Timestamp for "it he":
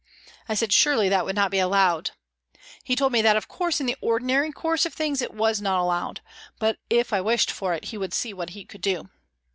7.75-7.99